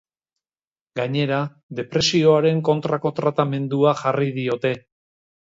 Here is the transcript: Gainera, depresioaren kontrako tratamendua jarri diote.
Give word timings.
Gainera, 0.99 1.41
depresioaren 1.79 2.63
kontrako 2.71 3.13
tratamendua 3.21 3.95
jarri 4.01 4.33
diote. 4.41 4.75